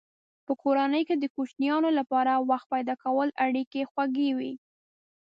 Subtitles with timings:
[0.45, 4.53] په کورنۍ کې د کوچنیانو لپاره وخت پیدا کول اړیکې خوږوي.